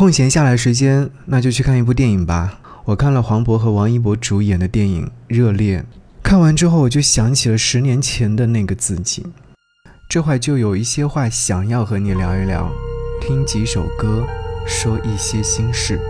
[0.00, 2.58] 空闲下来时间，那就去看一部电影吧。
[2.86, 5.80] 我看了黄渤和王一博主演的电影《热烈》，
[6.22, 9.26] 看完之后我就想起了十年前的那个自己。
[10.08, 12.72] 这会就有一些话想要和你聊一聊，
[13.20, 14.24] 听几首歌，
[14.66, 16.00] 说一些心事。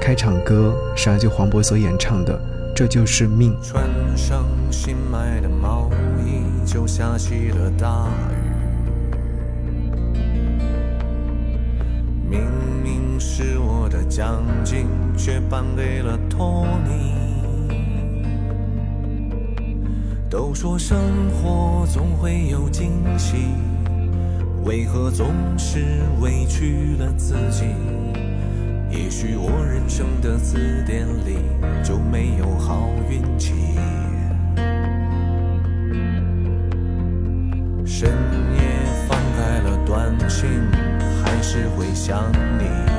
[0.00, 2.38] 开场歌是来自黄渤所演唱的
[2.74, 3.54] 《这就是命》。
[3.62, 3.84] 穿
[4.16, 5.90] 上新买的毛
[6.24, 8.52] 衣，就下起了大雨。
[12.30, 12.40] 明
[13.24, 17.14] 是我的奖金，却颁给了托尼。
[20.28, 20.98] 都说生
[21.30, 23.36] 活总会有惊喜，
[24.64, 27.64] 为何总是委屈了自己？
[28.90, 31.38] 也许我人生的字典里
[31.82, 33.54] 就没有好运气。
[37.86, 38.10] 深
[38.56, 38.62] 夜
[39.08, 40.50] 翻开了短信，
[41.24, 42.91] 还是会想你。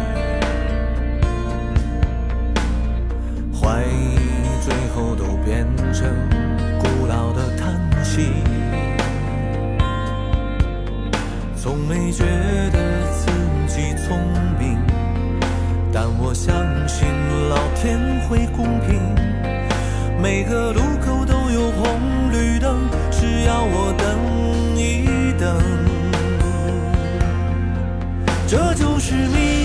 [5.93, 6.09] 成
[6.79, 8.33] 古老的叹息。
[11.55, 12.23] 从没觉
[12.71, 12.79] 得
[13.13, 13.31] 自
[13.67, 14.19] 己聪
[14.59, 14.77] 明。
[15.93, 16.55] 但我相
[16.87, 17.07] 信
[17.49, 18.99] 老天会公平，
[20.19, 25.61] 每个路口都有红绿灯，只要我等一等，
[28.47, 29.62] 这就是命。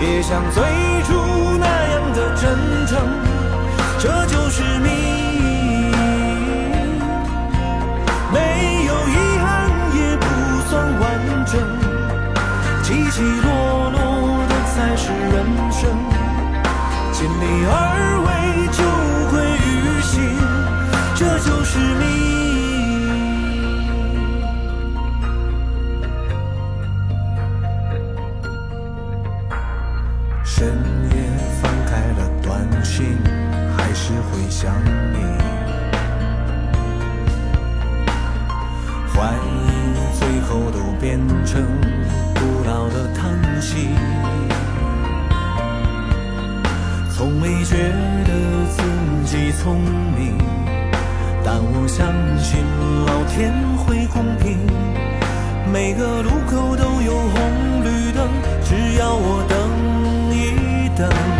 [0.00, 0.62] 也像最
[1.04, 2.98] 初那样的真诚。
[3.98, 4.99] 这就是命，
[30.60, 31.16] 深夜
[31.62, 33.16] 翻开了短信。
[33.78, 35.16] 还是会想你，
[39.08, 39.56] 怀疑
[40.18, 41.64] 最后都变成
[42.34, 43.32] 古老的叹
[43.62, 43.88] 息。
[47.16, 47.76] 从没觉
[48.26, 48.30] 得
[48.68, 48.82] 自
[49.24, 49.80] 己聪
[50.14, 50.36] 明，
[51.42, 52.06] 但我相
[52.38, 52.60] 信
[53.06, 54.58] 老天会公平。
[55.72, 58.28] 每个路口都有红绿灯，
[58.62, 59.56] 只要我等
[61.00, 61.39] 一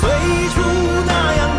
[0.00, 0.08] 最
[0.54, 0.62] 初
[1.06, 1.57] 那样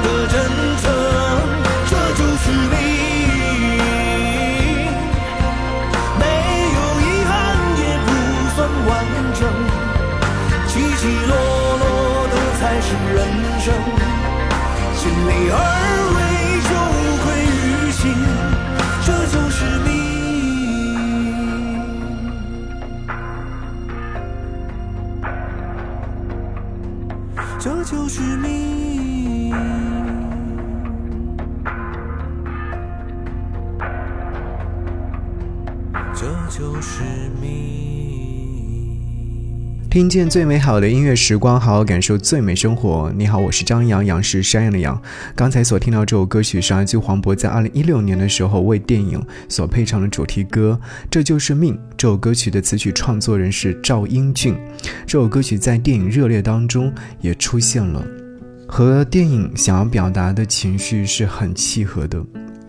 [36.19, 37.01] 这就是
[37.41, 38.99] 命。
[39.89, 43.09] 听见最美好的音乐时光，好好感受最美生活。
[43.15, 45.01] 你好，我是张扬，杨是山羊的羊。
[45.33, 50.77] 刚才所听到这首歌曲是阿基黄渤在二零一六年的时候为电影所配唱的主题歌，
[51.09, 51.79] 这就是命。
[51.95, 54.57] 这首歌曲的词曲创作人是赵英俊。
[55.07, 58.05] 这首歌曲在电影《热烈》当中也出现了，
[58.67, 62.21] 和电影想要表达的情绪是很契合的。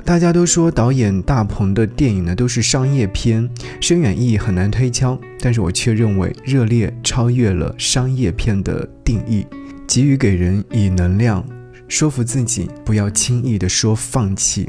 [0.04, 3.48] 大家都说导演大鹏的电影呢都是商业片，
[3.80, 9.46] 深远意义很难推敲，但是我却认为《热烈》超越了商业片的定义，
[9.86, 11.44] 给予给人以能量，
[11.86, 14.68] 说服自己不要轻易的说放弃。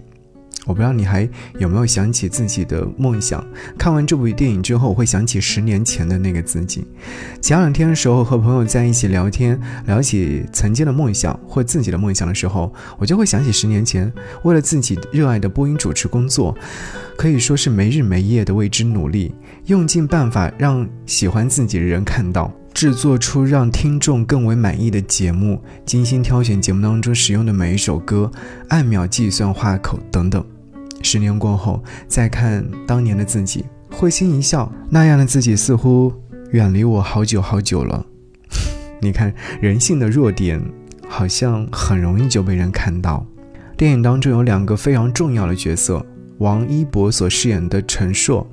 [0.68, 1.28] 我不知道你还
[1.58, 3.44] 有没有想起自己的梦想？
[3.78, 6.86] 看完这部电影之后，我会想起十年前的那个自己。
[7.42, 14.12] 前两天的时候和朋友在一起聊天，聊起曾经的梦想或自己的梦想的时候，我就会想起十年前，
[14.44, 16.56] 为了自己热爱的播音主持工作，
[17.18, 19.34] 可以说是没日没夜的为之努力，
[19.66, 22.54] 用尽办法让喜欢自己的人看到。
[22.74, 28.32] 制作出让听众更为满意的节目，精心挑选节目当中使用的每一首歌，
[28.70, 30.44] 按秒计算话口等等。
[31.04, 36.14] 十年过后，再看当年的自己，会心一笑，那样的自己似乎
[36.52, 38.06] 远离我好久好久了。
[39.02, 40.62] 你看，人性的弱点
[41.08, 43.26] 好像很容易就被人看到。
[43.78, 46.06] 电影当中有两个非常重要的角色，
[46.38, 48.48] 王一博所饰演的陈硕，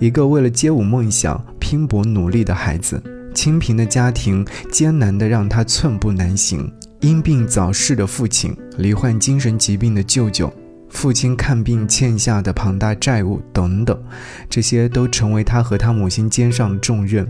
[0.00, 3.02] 一个为了街舞梦想拼搏努力的孩子。
[3.40, 6.70] 清贫的家庭艰难的让他寸步难行，
[7.00, 10.52] 因病早逝的父亲，罹患精神疾病的舅舅，
[10.90, 13.98] 父亲看病欠下的庞大债务等等，
[14.50, 17.26] 这些都成为他和他母亲肩上重任。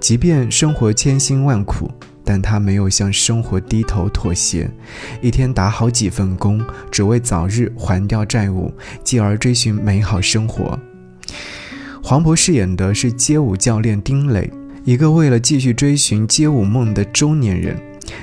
[0.00, 1.88] 即便生活千辛万苦，
[2.24, 4.68] 但他没有向生活低头妥协，
[5.20, 6.60] 一天打好几份工，
[6.90, 8.74] 只为早日还掉债务，
[9.04, 10.76] 继而追寻美好生活。
[12.02, 14.50] 黄渤饰演的是街舞教练丁磊。
[14.84, 17.76] 一个为了继续追寻街舞梦的中年人，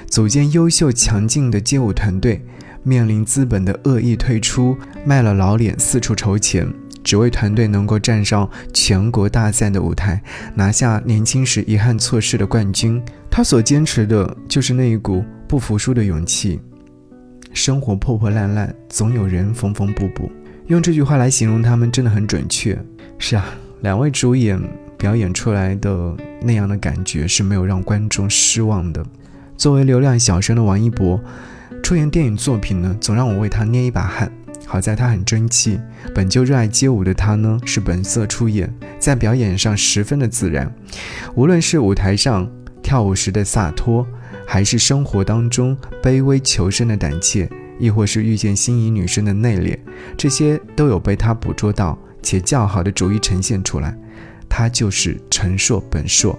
[0.07, 2.41] 组建优秀强劲的街舞团队，
[2.83, 4.75] 面临资本的恶意退出，
[5.05, 6.67] 卖了老脸四处筹钱，
[7.01, 10.21] 只为团队能够站上全国大赛的舞台，
[10.53, 13.01] 拿下年轻时遗憾错失的冠军。
[13.31, 16.59] 他所坚持的就是那一股不服输的勇气。
[17.53, 20.29] 生活破破烂烂，总有人缝缝补补。
[20.67, 22.77] 用这句话来形容他们，真的很准确。
[23.17, 23.45] 是啊，
[23.79, 24.61] 两位主演。
[24.99, 29.03] 表演出来的那样的感觉是没有让观众失望的。
[29.55, 31.19] 作为流量小生的王一博，
[31.81, 34.29] 出演电影作品呢，总让我为他捏一把汗。
[34.65, 35.79] 好在他很争气，
[36.13, 40.71] 本就热爱街舞的他呢，是本色出演，在表演上十分的自然。
[41.33, 42.47] 无论是舞台上
[42.83, 44.05] 跳舞时的洒脱，
[44.45, 47.49] 还是生活当中卑微求生的胆怯，
[47.79, 49.77] 亦或是遇见心仪女生的内敛，
[50.17, 53.97] 这些都有被他捕捉到，且较好的逐一呈现出来。
[54.49, 56.37] 他就是陈硕本硕，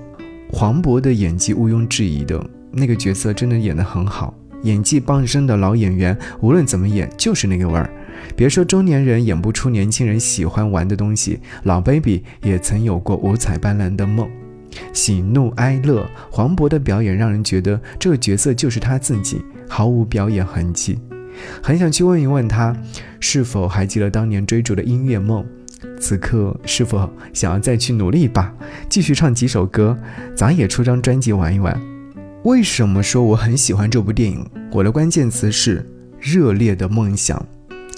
[0.50, 4.34] 黄渤的演技毋庸置疑的那个角色，真的演得很好。
[4.64, 7.88] 演技傍身的老演员，无论怎么演，就是那个味儿。
[8.36, 14.28] 别说中年人演不出年轻人喜欢玩的东西，老 baby 也曾有过五彩斑斓的梦。
[14.92, 20.98] 喜怒哀乐，黄渤的表演让人觉得这个角色就是他自己，毫无表演痕迹。
[21.62, 22.76] 很想去问一问他，
[23.18, 25.42] 是否还记得当年追逐的音乐梦？
[25.98, 28.54] 此刻是否想要再去努力一把，
[28.88, 29.96] 继续唱几首歌，
[30.34, 31.78] 咱也出张专辑玩一玩？
[32.44, 34.44] 为什么说我很喜欢这部电影？
[34.72, 35.84] 我的关键词是
[36.18, 37.44] 热烈的梦想。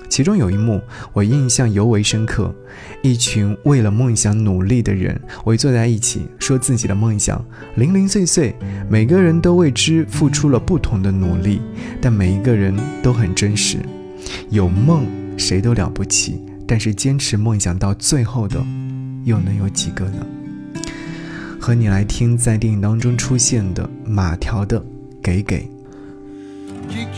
[0.08, 0.78] 其中有一幕
[1.14, 2.54] 我印象尤为深刻，
[3.02, 7.42] 一群为了梦想努力的人围坐在一起，说自己的梦想，
[7.76, 8.54] 零零碎碎，
[8.90, 11.62] 每个人都为之付出了不同的努力，
[11.98, 13.78] 但每一个人都很真实。
[14.50, 15.06] 有梦，
[15.38, 16.42] 谁都了不起。
[16.72, 18.56] 但是坚持梦想到最后的，
[19.24, 20.24] 又能有几个呢？
[21.60, 24.80] 和你来听在电影当中出现的马条的
[25.22, 25.68] 《给给》。
[26.88, 27.12] 劝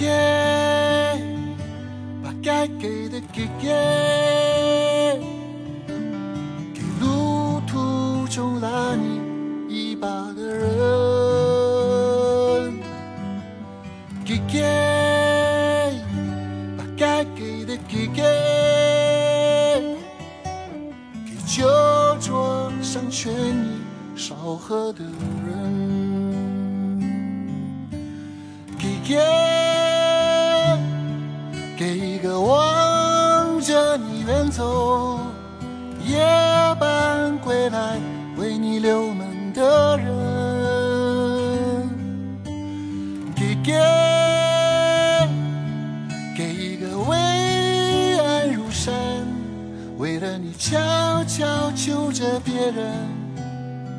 [50.66, 53.24] 悄悄求着别人。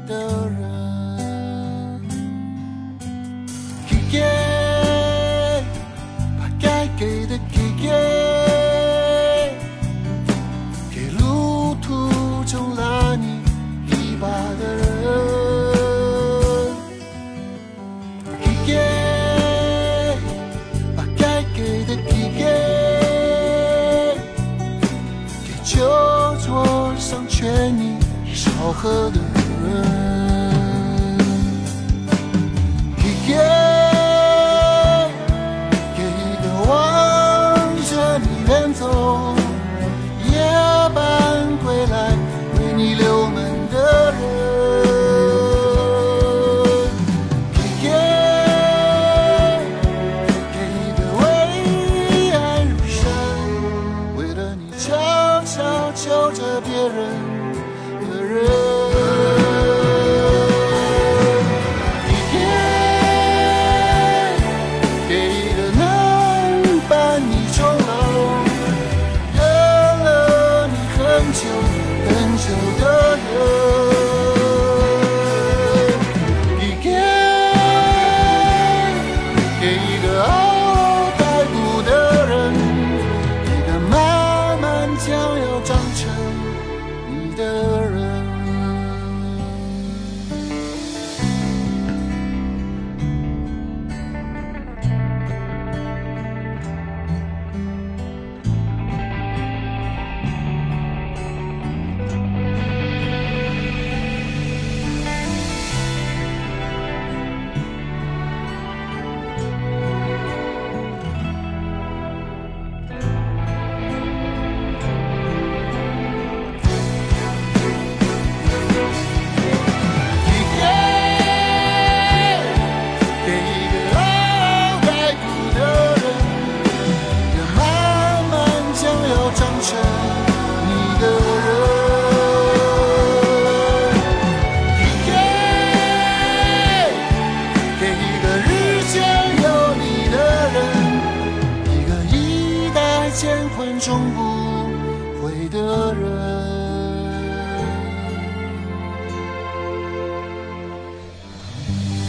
[0.07, 0.94] 的人，
[28.65, 29.19] 好喝的
[29.61, 29.63] 人。
[32.97, 33.05] 给
[35.95, 36.73] 给一个望
[37.85, 39.35] 着你远走，
[40.31, 40.33] 夜
[40.95, 40.97] 半
[41.63, 42.17] 归来。
[42.57, 43.35] 为你留门
[43.71, 44.15] 的人。
[47.53, 47.85] 给给
[50.81, 51.23] 一个为
[52.33, 52.99] 爱如生，
[54.17, 54.87] 为了你悄
[55.45, 55.53] 悄
[55.93, 56.97] 求着别人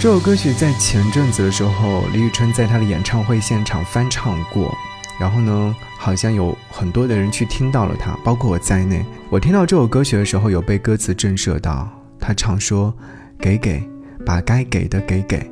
[0.07, 4.73] 这首歌曲在前阵子的时候，李宇春在她的演唱会现场翻唱过，
[5.19, 9.05] 然后呢，好像有很多的人去听到了它，包括我在内。
[9.29, 11.91] 我听到这首歌曲的时候，有被歌词震慑到。
[12.21, 12.95] 他唱说
[13.41, 13.83] ：“给给，
[14.25, 15.45] 把该给的给给，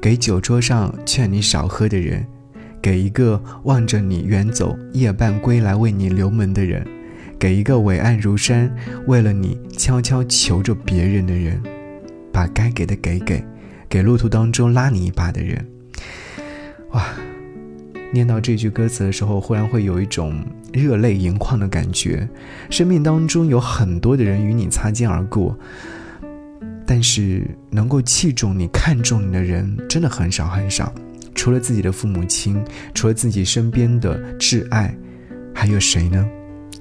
[0.00, 2.26] 给酒桌上劝你少喝的人，
[2.80, 6.82] 给一个望着你远走夜半归来为你留门的人，
[7.38, 8.74] 给一个伟岸如山
[9.06, 11.62] 为了你悄悄求着别人的人，
[12.32, 13.44] 把该给的给给。”
[13.88, 15.66] 给路途当中拉你一把的人，
[16.90, 17.04] 哇！
[18.10, 20.42] 念到这句歌词的时候，忽然会有一种
[20.72, 22.26] 热泪盈眶的感觉。
[22.70, 25.54] 生命当中有很多的人与你擦肩而过，
[26.86, 30.90] 但是能够器重你、看重你的人，真的很少很少。
[31.34, 32.64] 除了自己的父母亲，
[32.94, 34.96] 除了自己身边的挚爱，
[35.54, 36.26] 还有谁呢？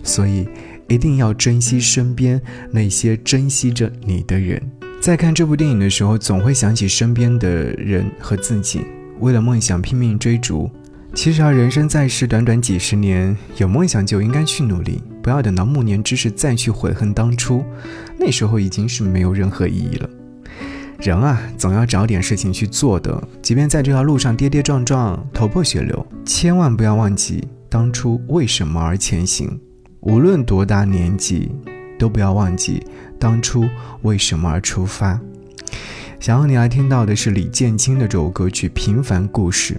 [0.03, 0.47] 所以，
[0.87, 4.61] 一定要珍惜身边那些珍惜着你的人。
[4.99, 8.85] 在看这部电影的时候，总会想起身边的人和自己，
[9.19, 10.69] 为了梦想拼命追逐。
[11.13, 17.63] 其实啊，人生在世短短几十年，有梦想就应该去努力，不要等到暮年之时再去悔恨当初，
[18.19, 20.09] 那时候已经是没有任何意义了。
[20.99, 29.57] 人啊，总要找点事情去做的，即便在这条路上跌跌撞撞、头破血流，千万不要忘记当初为什么而前行。
[30.01, 31.51] 无论多大年纪，
[31.97, 32.83] 都不要忘记。
[33.19, 33.67] 当初
[34.03, 35.19] 为什么而出发？
[36.19, 39.73] 想要你来听到的是李建清的这首歌曲《平凡故事》。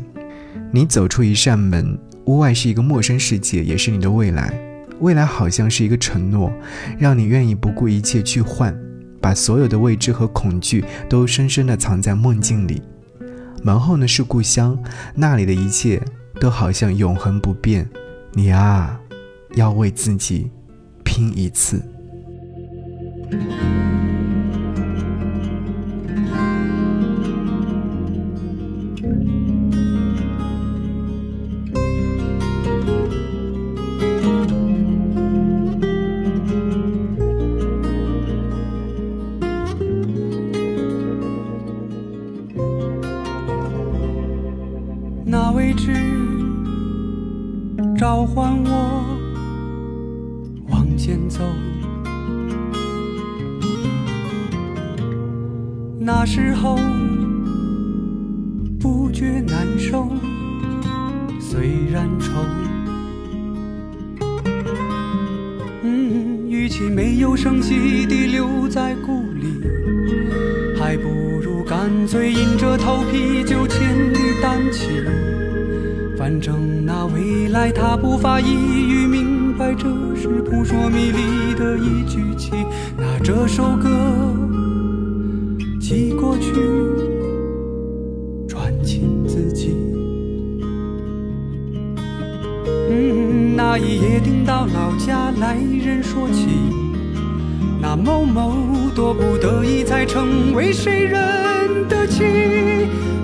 [0.70, 4.52] 你走出一扇门，屋外是一个陌生世界，也是你的未来。
[5.00, 6.52] 未来好像是一个承诺，
[6.98, 8.76] 让你愿意不顾一切去换，
[9.20, 12.82] 把所有的未知和恐惧都深深地藏在梦境里。
[13.62, 14.78] 门后呢是故乡，
[15.14, 16.02] 那里的一切
[16.40, 17.88] 都好像永恒不变。
[18.32, 19.00] 你啊，
[19.54, 20.50] 要为自己
[21.04, 21.82] 拼一次。
[45.30, 45.92] 那位置
[47.98, 49.04] 召唤我
[50.70, 51.44] 往前走。
[56.10, 56.74] 那时候
[58.80, 60.08] 不觉难受，
[61.38, 62.32] 虽然愁。
[65.82, 69.60] 嗯，与其没有声息地留在故里，
[70.80, 71.10] 还不
[71.42, 74.88] 如干脆硬着头皮就千里单骑。
[76.16, 79.84] 反正那未来他不发一语明白，这
[80.16, 82.64] 是扑朔迷离的一句情。
[82.96, 83.90] 拿这首歌
[85.88, 86.52] 寄过去，
[88.46, 89.74] 转进自己。
[92.90, 96.46] 嗯，那一夜听到老家来人说起，
[97.80, 98.52] 那某某
[98.94, 102.22] 多不得已才成为谁人的妻。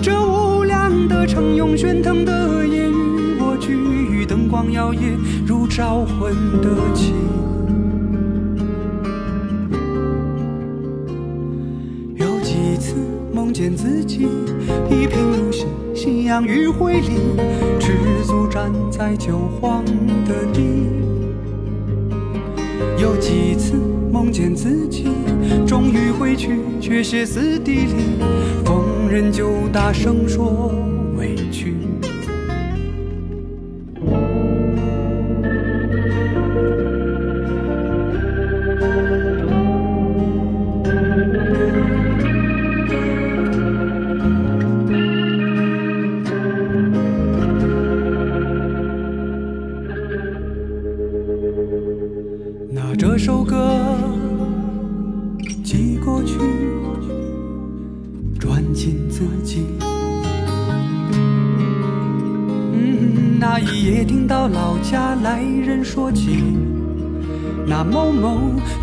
[0.01, 7.13] 这无量的城，用喧腾的夜与我俱，灯光摇曳如招魂的旗。
[13.55, 14.27] 见自己
[14.91, 17.11] 一贫如洗，夕阳余晖里，
[17.79, 17.95] 赤
[18.27, 19.85] 足站在旧荒
[20.27, 20.61] 的地。
[23.01, 23.77] 有几次
[24.11, 25.07] 梦见自己
[25.65, 28.19] 终于回去，却歇斯底里，
[28.65, 30.75] 逢人就大声说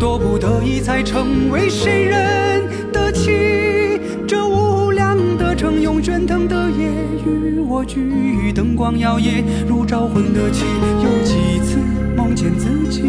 [0.02, 4.00] 多不得已才成为谁人的妻。
[4.26, 6.88] 这无量的城，用喧腾的夜
[7.24, 10.64] 与我俱，灯光摇曳如招魂的旗。
[11.04, 11.78] 有几次
[12.16, 13.02] 梦见自己。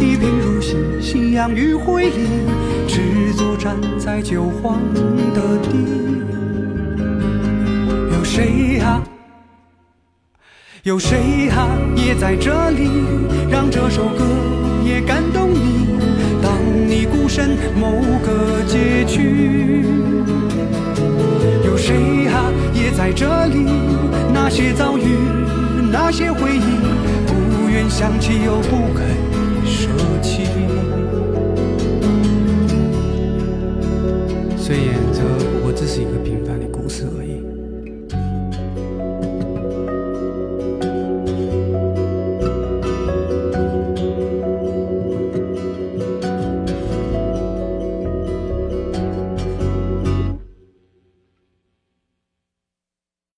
[0.00, 2.26] 一贫如洗，夕阳余晖里，
[2.88, 4.80] 赤足站在旧黄
[5.32, 5.78] 的地。
[8.12, 9.00] 有谁啊？
[10.82, 11.68] 有谁啊？
[11.94, 12.90] 也在这里，
[13.48, 14.24] 让这首歌
[14.84, 15.22] 也感。
[17.36, 19.84] 身某个街区，
[21.66, 22.50] 有谁啊？
[22.72, 23.58] 也在这里，
[24.32, 25.18] 那些遭遇，
[25.92, 26.78] 那些回忆，
[27.26, 29.06] 不愿想起又不肯。
[29.66, 29.90] 舍
[30.22, 30.44] 弃。